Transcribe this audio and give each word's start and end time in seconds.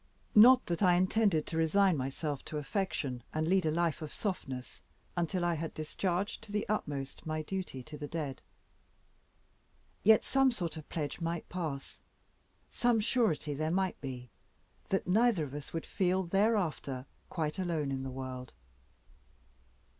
Not 0.33 0.65
that 0.65 0.81
I 0.81 0.95
intended 0.95 1.45
to 1.45 1.57
resign 1.57 1.95
myself 1.95 2.43
to 2.45 2.57
affection, 2.57 3.21
and 3.35 3.47
lead 3.47 3.67
a 3.67 3.69
life 3.69 4.01
of 4.01 4.11
softness, 4.11 4.81
until 5.15 5.45
I 5.45 5.53
had 5.53 5.75
discharged 5.75 6.41
to 6.41 6.51
the 6.51 6.67
utmost 6.67 7.27
my 7.27 7.43
duty 7.43 7.83
to 7.83 7.99
the 7.99 8.07
dead. 8.07 8.41
Yet 10.01 10.25
some 10.25 10.51
sort 10.51 10.75
of 10.75 10.89
pledge 10.89 11.21
might 11.21 11.47
pass 11.49 11.99
some 12.71 12.99
surety 12.99 13.53
there 13.53 13.69
might 13.69 14.01
be, 14.01 14.31
that 14.89 15.05
neither 15.05 15.43
of 15.43 15.53
us 15.53 15.71
would 15.71 15.85
feel 15.85 16.23
thereafter 16.23 17.05
quite 17.29 17.59
alone 17.59 17.91
in 17.91 18.01
the 18.01 18.09
world. 18.09 18.53